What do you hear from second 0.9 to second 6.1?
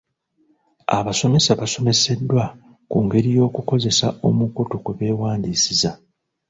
Abasomesa basomeseddwa ku ngeri y'okukozesa omukutu kwe beewandiisiza.